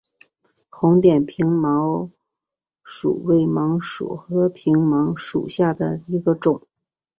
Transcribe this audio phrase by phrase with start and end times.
[0.67, 2.09] 红点平盲
[2.83, 6.63] 蝽为盲蝽科平盲蝽属下的一个种。